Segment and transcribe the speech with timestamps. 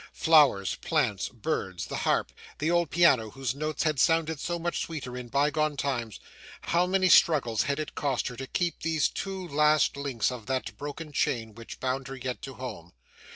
[0.13, 5.15] Flowers, plants, birds, the harp, the old piano whose notes had sounded so much sweeter
[5.15, 6.19] in bygone times;
[6.61, 10.75] how many struggles had it cost her to keep these two last links of that
[10.75, 12.93] broken chain which bound her yet to home!